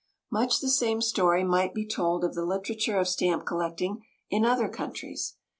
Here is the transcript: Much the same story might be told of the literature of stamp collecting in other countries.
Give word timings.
Much 0.31 0.61
the 0.61 0.67
same 0.71 0.99
story 0.99 1.43
might 1.43 1.75
be 1.75 1.85
told 1.85 2.23
of 2.23 2.33
the 2.33 2.43
literature 2.43 2.97
of 2.97 3.07
stamp 3.07 3.45
collecting 3.45 4.03
in 4.31 4.43
other 4.43 4.67
countries. 4.67 5.35